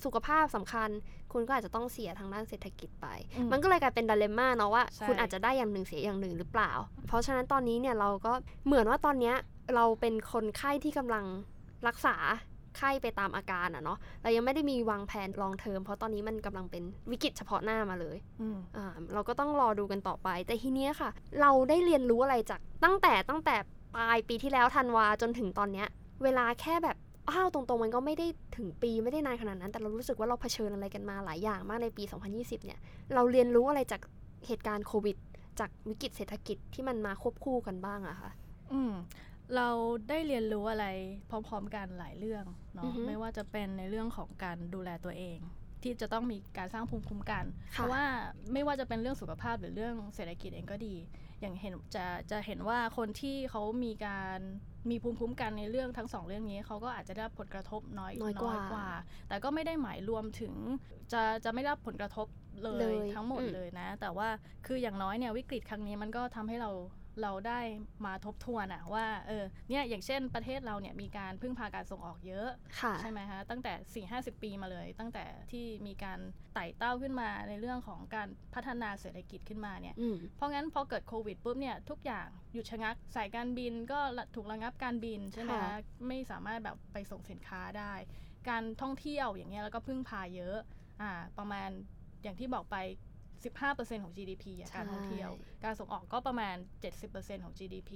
[0.05, 0.89] สุขภาพสำคัญ
[1.33, 6.71] คุณก็อาจจะต้องเสียทางด้านเศรษฐกิจไปอืมมันก็เลยกลายเป็นด i เลม่าเนาะว่าใช่คุณอาจจะได้อย่างหนึ่งเสียอย่างหนึ่งหรือเปล่า
[7.07, 8.33] เพราะฉะนั้นตอนนี้เนี่ยเราก็
[8.65, 9.35] เหมือนว่าตอนเนี้ย
[9.75, 11.25] เราเป็นคนไข้ที่กำลัง
[11.87, 12.15] รักษา
[12.77, 21.09] ไข้ไปตามอาการอะเนาะเรายังไม่ได้มีวางแผนลองเทอมเพราะตอนนี้มันกำลังเป็นวิกฤตเฉพาะหน้ามาเลยอืมอ่าเราก็ต้องรอดูกันต่อไป แต่ทีเนี้ยค่ะ
[21.41, 23.55] เราได้เรียนรู้อะไรจากตั้งแต่ตั้งแต่
[23.95, 25.87] ปลายปีที่แล้วธันวาจนถึงตอนเนี้ย
[26.23, 26.97] เวลาแค่แบบ
[27.29, 32.79] อ้าวตรงๆมันก็ไม่ได้ถึงปีไม่ได้นานขนาดนั้น แต่เรารู้สึกว่าเราเผชิญอะไรกันมาหลายอย่างมากในปี 2020 เนี่ย
[33.13, 34.01] เราเรียนรู้อะไรจาก
[34.47, 35.17] เหตุการณ์โควิด
[35.59, 38.31] จากวิกฤตเศรษฐกิจที่มันมาควบคู่กันบ้างอะคะ
[38.71, 38.93] อืม
[39.55, 39.69] เรา
[40.09, 40.85] ได้เรียนรู้อะไร
[41.29, 45.39] พร้อม ๆ กันหลายเรื่องเนาะอือฮึไม่ว่าจะเป็นในเรื่องของการดูแลตัวเอง
[45.83, 48.03] ที่จะต้องมีการสร้างภูมิคุ้มกัน เพค่ะราะว่า
[48.53, 50.95] ไม่ว่าจะเป็นเรื่องสุขภาพหรือเรื่องเศรษฐกิจเองก็ดี
[51.41, 54.39] อย่างเห็นจะจะเห็นว่าคนที่เขามีการ
[54.91, 58.33] มีภูมิคุ้มกันในเรื่องทั้งสองเรื่องนี้เขาก็อาจจะได้รับผลกระทบน้อยน้อย
[58.71, 58.87] กว่า
[59.27, 60.53] แต่ก็ไม่ได้หมายรวมถึง
[61.13, 62.27] จะจะไม่ได้รับผลกระทบ
[62.61, 64.27] เลเลยยทั้งหมดอืมเลยนะ แต่ว่า
[64.65, 66.71] คืออย่างน้อยเนี่ยวิกฤตครั้งนี้มันก็ทำให้เรา
[67.21, 67.59] เราได้
[68.05, 72.49] มาทบทวนอะว่าเออเนี่ยอย่างเช่นประเทศเราเนี่ยมีการพึ่งพาการส่งออกเยอะ
[72.81, 76.19] ค่ะใช่ไหมคะตั้งแต่ 4 50 ปีมาเลย ตั้งแต่ที่มีการ
[76.53, 83.99] ไต่เต้าขึ้นมาในเรื่องของการพัฒนาเศรษฐกิจขึ้นมาเนี่ยอืมเพราะงั้นพอเกิดโควิดปุ๊บเนี่ยทุกอย่างหยุดชะงักสายการบินก็
[84.35, 85.77] ถูกระงับการบินใช่ไหมค่ะคะ
[86.07, 87.93] ไม่สามารถแบบไปส่งสินค้าได้
[88.49, 90.57] การท่องเที่ยวอย่างเงี้ยแล้วก็พึ่งพาเยอะ
[91.01, 91.69] อ่าประมาณ
[92.23, 92.77] อย่างที่บอกไป
[93.45, 95.31] 15%ของ GDP อะการท่องเที่ยว
[95.63, 96.55] การส่งออกก็ประมาณ
[96.99, 97.91] 70%ของ GDP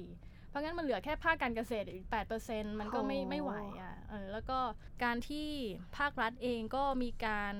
[0.49, 2.07] เพราะงั้นมันเหลือแค่ภาคการเกษตรอีก
[2.43, 4.59] 8%มันก็ไม่โอ้ไม่ไหวอะเออแล้วก็
[5.03, 5.47] การที่
[5.97, 7.53] ภาครัฐเองก็มีการ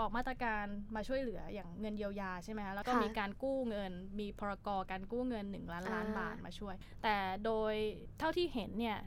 [0.00, 0.64] ออกมาตรการ
[0.96, 7.74] มาช่วยเหลืออย่างเงินเยียวยาใช่ไหมคะแล้วก็ค่ะมีการกู้เงิน มีพรกการกู้เงิน 1 ล้านล้านอ่าบาทมาช่วย แต่โดย
[8.18, 8.98] เท่าที่เห็นเนี่ย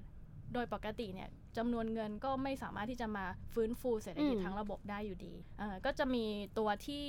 [0.54, 6.26] โดยปกติเนี่ย จำนวนเงินก็ไม่สามารถที่จะมาฟื้นฟูเศรษฐกิจอืมทั้งระบบได้อยู่ดีเอ่อก็จะมี
[6.58, 7.06] ตัวที่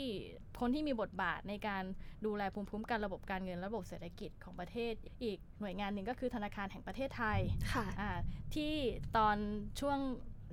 [0.61, 1.85] คนที่มีบทบาทในการ
[2.27, 7.39] ดูแลภูมิคุ้มกันระบบการเงินระบบเศรษฐกิจของประเทศ อีกหน่วยงานหนึ่งก็คือธนาคารแห่งประเทศไทย
[7.73, 8.11] ค่ะอ่า
[8.55, 8.73] ที่
[9.17, 9.37] ตอน
[9.81, 9.99] ช่วง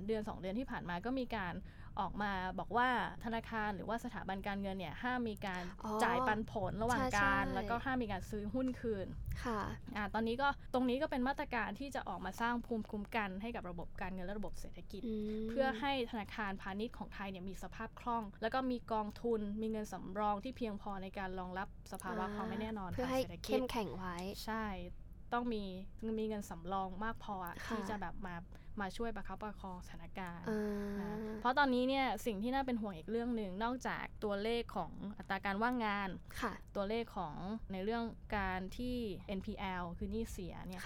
[0.06, 1.54] เดือน 2 เดือนที่ผ่านมาก็มีการ
[2.00, 2.88] ออกมาบอกว่า
[3.24, 9.06] ธนาคารหรือว่าสถาบันการเงินเนี่ยห้ามมีการอ๋อจ่ายปันผลระหว่างใช่การใช่แล้วก็ห้ามมีการซื้อหุ้นคืน
[9.44, 9.60] ค่ะ
[9.96, 15.02] อ่าตอนนี้ก็ตรงนี้ก็เป็นมาตรการที่จะออกมาสร้างภูมิคุ้มกันให้กับระบบการเงินและระบบเศรษฐกิจ
[15.44, 24.64] มเพื่อให้ธนาคารพาณิชย์ของไทยเนี่ยมีสภาพคล่อง แล้วก็มีกองทุนมีเงินสำรองที่เพียงพอในการรองรับสภาวะความไม่แน่นอนเพื่อทางให้เศรษฐกิเข้จมแข็งไว้ใช่
[25.32, 25.64] ต้องมี
[26.18, 28.34] มีเงินสำรองมากพออะค่ะที่จะแบบมา
[28.80, 36.08] มาช่วยประคับประคองสถานการณ์อ่านะเพราะตอนนี้เนี่ยสิ่งที่น่าเป็นห่วงอีกเรื่องหนึ่งนอกจากตัวเลขของอัตราการว่างงาน
[36.40, 37.36] ค่ะตัวเลขของ
[37.72, 38.04] ในเรื่อง
[38.36, 38.96] การที่
[39.38, 40.82] NPL คือหนี้เสียเนี่ย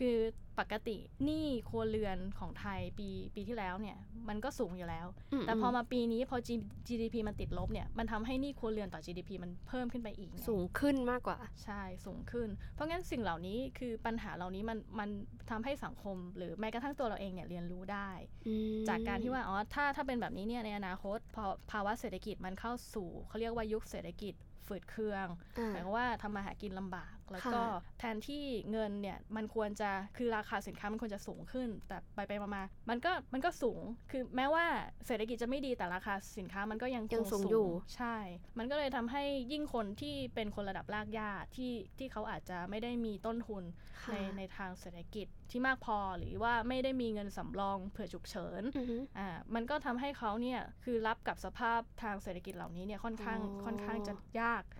[0.00, 0.18] ค่ะคือ
[0.60, 3.96] ปกติหนี้ครัวเรือนของไทยปีปีที่แล้วเนี่ย
[4.28, 5.06] มันก็สูงอยู่แล้ว
[5.46, 15.08] แต่พอมาปีนี้พอ G- GDP มันติดลบเนี่ยมันทำให้หนี้ครัวเรือนต่อ GDP มันเพิ่มขึ้นไปอีกไสูงขึ้นมากกว่า ใช่สูงขึ้น เพราะงั้นสิ่งเหล่านี้คือปัญหาเหล่านี้มันมัน
[15.50, 18.10] ทำให้สังคม หรือแม้กระทั่งตัวเราเองเนี่ยเรียนรู้ได้
[18.46, 24.34] อืมจากการที่ว่าอ๋อถ้าถ้าเป็นแบบนี้เนี่ยในอนาคตพอภาวะเศรษฐกิจมันเข้าสู่เขาเรียกว่ายุคเศรษฐกิจ
[24.66, 25.26] ฝืดเคือง
[25.58, 27.66] อ่าหมายความว่าทำมาหากินลำบาก แล้วก็ค่ะ
[27.98, 34.66] แทนที่เงินเนี่ยมันควรจะคือราคาสินค้ามันควรจะสูงขึ้น แต่ไปไปมามามันก็มันก็สูงคือแม้ว่า
[35.06, 38.16] เศรษฐกิจจะไม่ดีแต่ราคาสินค้ามันก็ยังคยังสูงอยู่ใช่
[38.58, 43.64] มันก็เลยทำให้ยิ่งคนที่เป็นคนระดับรากหญ้าที่ที่เขาอาจจะไม่ได้มีต้นทุน
[44.02, 54.79] ค่ะในในทางเศรษฐกิจที่มากพอหรือว่าไม่ได้มีเงินสำรองเผื่อฉุกเฉินอือฮึอ่ามันก็ทำให้เขาเนี่ยคือรับกับสภาพทางเศรษฐกิจเหล่านี้เนี่ยค่อนข้างอ๋อค่อนข้างจะยากค่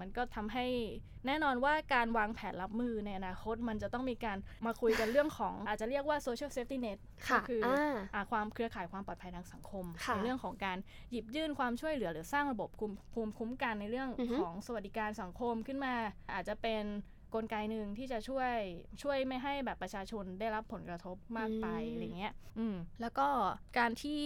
[0.00, 0.66] มันก็ทำให้
[1.26, 10.78] แน่นอนว่าการวางแผนรับมือในอนาคต มันจะต้องมีการมาคุยกันเรื่องของ อาจจะเรียกว่า social safety net ค่ะก็คืออ่าอ่าความเครือข่ายความปลอดภัยทางสังคมค่ะในเรื่องของการ
[11.10, 15.94] หยิบยื่นความช่วยเหลือหรือสร้างระบบคุมภูมิคุ้มกันในเรื่องอือฮึของสวัสดิการสังคมขึ้นมา
[16.32, 16.84] อาจจะเป็น
[17.34, 18.52] กลไกหนึ่งที่จะช่วย
[19.02, 23.28] ช่วยไม่ให้แบบประชาชนได้รับผลกระทบมากไปอืมอะไรเงี้ยอืมแล้วก็
[23.78, 24.22] การที่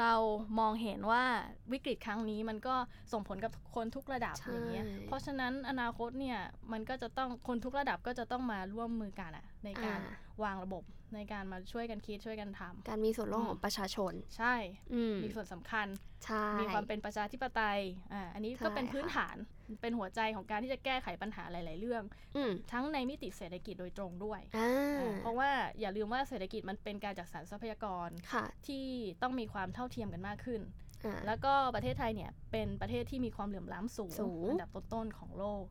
[0.00, 0.14] เรา
[0.58, 1.24] มองเห็นว่า
[1.72, 2.74] วิกฤตครั้งนี้มันก็
[3.12, 6.38] ส่งผลกับคนทุกระดับใช่อย่างเงี้ยเพราะฉะนั้นอนาคตเนี่ย
[6.72, 10.82] มันก็จะต้องคนทุกระดับก็จะต้องมาร่วมมือกันอะในการอ่าวางระบบ
[11.14, 14.54] ในการมาช่วยกันคิดช่วยกันทำการมีส่วนร่วมอืมของประชาชน ใช่
[14.92, 16.15] อืมมีส่วนสำคัญใช่
[16.60, 17.80] มีความเป็นประชาธิปไตย
[18.12, 19.36] อ่าอันนี้ก็ใช่เป็นพื้นค่ะฐาน
[19.82, 22.02] เป็นหัวใจของการที่จะแก้ไขปัญหาหลาย ๆ เรื่อง
[22.36, 25.50] อืมทั้งในมิติเศรษฐกิจโดยตรงด้วยอ่าอ่าเพราะว่า
[25.80, 28.86] อย่าลืมว่าเศรษฐกิจมันเป็นการจัดสรรทรัพยากรค่ะที่
[29.22, 30.60] ต้องมีความเท่าเทียมกันมากขึ้น
[31.04, 35.64] อ่าแล้วก็ประเทศไทยเนี่ยเป็นประเทศที่มีความเหลื่อมล้ำสูงสูงอันดับต้น ๆ ของโลก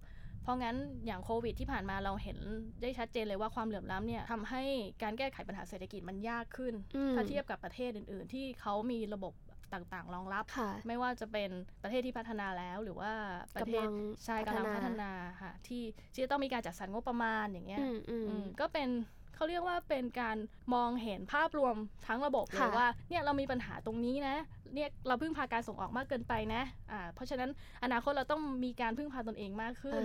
[0.43, 2.37] เพราะงั้นอย่างโควิดที่ผ่านมาเราเห็น
[2.81, 4.63] ได้ชัดเจนเลยว่าความเหลื่อมล้ำเนี่ยทำให้
[5.03, 9.33] การแก้ไขปัญหาเศรษฐกิจมันยากขึ้นอืมถ้าเทียบกับประเทศอื่น ๆ ที่เขามีระบบ
[9.73, 11.49] ต่างๆ รองรับค่ะไม่ว่าจะเป็น
[11.83, 13.11] ประเทศที่พัฒนาแล้วหรือว่า
[13.55, 13.93] ประเทศกำลัง
[14.25, 18.89] ใช่พัฒกำลังนาพัฒนาค่ะที่ที่จะต้องมีการจัดสรรงบประมาณอย่างเงี้ยอืมอืมอืมก็เป็น
[19.35, 20.37] เขาเรียกว่าเป็นการ
[20.73, 21.75] มองเห็นภาพรวม
[22.07, 24.35] ทั้งระบบเลยว่าเนี่ยเรามีปัญหาตรงนี้นะ
[24.73, 27.49] เนี่ยเราพึ่งพาการส่งออกมากเกินไปนะอ่าเพราะฉะนั้น
[27.83, 30.03] อนาคตเราต้องมีการพึ่งพาตนเองมากขึ้น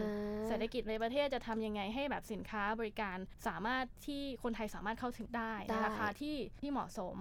[0.49, 3.17] เศรษฐกิจในประเทศจะทำยังไงให้แบบสินค้าบริการ
[3.49, 7.17] สามารถที่คนไทยสามารถเข้าถึงได้ในราคาที่ที่เหมาะสม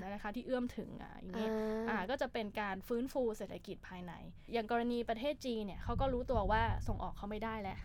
[0.00, 1.52] ในราคาที่เอื้อมถึงอะอย่างเงี้ย
[1.88, 4.12] อ่าก็จะเป็นการฟื้นฟูเศรษฐกิจภายใน
[4.52, 7.78] อย่างกรณีประเทศจีนเนี่ยเขาก็รู้ตัวว่าส่งออกเขาไม่ได้แล้ว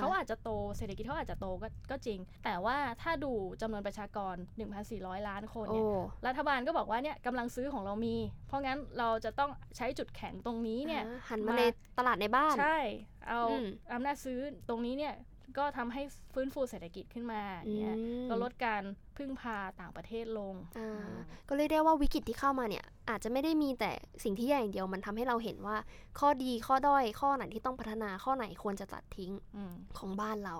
[0.00, 4.34] เขาอาจจะโตเศรษฐกิจเขาอาจจะโตก็ก็จริง แต่ว่าถ้าดูจำนวนประชากร
[4.82, 5.84] 1,400 ล้านคนเนี่ย
[6.26, 8.16] รัฐบาลก็บอกว่าเนี่ยกำลังซื้อของเรามี
[8.46, 11.62] เพราะงั้นเราจะต้องใช้จุดแข็งตรงนี้เนี่ยหันมาใน
[11.98, 12.78] ตลาดในบ้าน ใช่
[13.28, 13.40] เอา
[13.92, 15.14] อำนาจซื้อตรงนี้เนี่ย
[15.58, 16.02] ก็ทำให้
[16.34, 17.42] ฟื้นฟูเศรษฐกิจขึ้นมา
[17.78, 17.96] เนี่ย
[18.28, 18.82] ก็ลดการ
[19.16, 20.54] พึ่งพาต่างประเทศลง
[21.48, 23.92] ก็เรียกได้ว่าวิกฤตที่เข้ามาเนี่ย อาจจะไม่ได้มีแต่
[24.24, 25.76] สิ่งที่แย่อย่างเดียวมันทำให้เราเห็นว่า
[26.18, 29.32] ข้อดีข้อด้อยข้อไหนที่ต้องพัฒนาข้อไหนควรจะตัดทิ้ง
[29.98, 30.56] ของบ้านเรา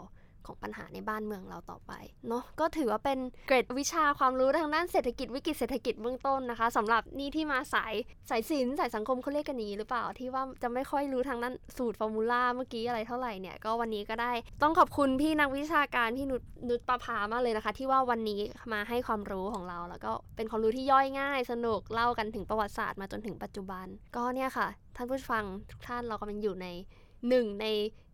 [0.47, 1.93] ของปัญหาในบ้านเมืองเราต่อไป
[2.29, 7.95] เนาะก็ถือว่าเป็นเกรดวิชาความรู้ทางด้านเศรษฐกิจวิกฤตเศรษฐกิจเบื้องต้นนะคะสำหรับนี่ที่มาสาย
[8.31, 18.41] สายศิลป์สายสังคมเขาเรียกกันนี้หรือเปล่าที่ว่าจะไม่ค่อยรู้ทางด้านสูตรฟอร์มูลาเมื่อกี้อะไรเท่าไหร่เนี่ยก็วันนี้ก็ได้ต้องขอบคุณพี่นักวิชาการพี่นุชนุชประภามากเลยนะคะ ที่ว่าวันนี้
[18.73, 26.67] มาให้ความรู้ของเรา แล้วก็เป็นความรู้ที่ย่อยง่าย สนุกเล่ากันถึงประวัติศาสตร์มาจนถึงปัจจุบัน ก็เนี่ยค่ะ ท่านผู้ฟังทุกท่านเรากำลังอยู่ใน
[27.29, 27.67] หนึ่งใน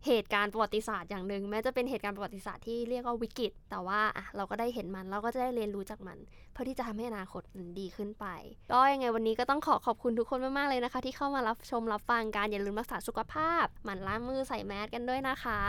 [0.07, 6.19] เหตุการณ์ประวัติศาสตร์อย่างหนึ่งแม้จะเป็นเหตุการณ์ประวัติศาสตร์ที่เรียกว่าวิกฤต แต่ว่าอะเราก็ได้เห็นมันเราก็จะได้เรียนรู้จากมัน
[6.53, 8.27] เพื่อที่จะทำให้อนาคตมันดีขึ้นไป
[8.73, 15.61] ก็ยังไงวันนี้ก็ต้องขอขอบคุณทุกคนมากๆเลยนะคะ ที่เข้ามารับชมรับฟังการอย่าลืมรักษาสุขภาพหมั่นล้างมือใส่แมสกันด้วยนะคะ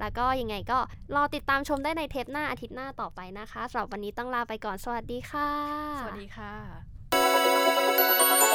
[0.00, 0.78] แล้วก็ยังไงก็
[1.14, 5.50] รอติดตามชมได้ในเทปหน้าอาทิตย์หน้าต่อไปนะคะสำหรับวันนี้ต้องลาไปก่อนสวัสดีค่ะ
[6.00, 8.47] สวัสดีค่ะ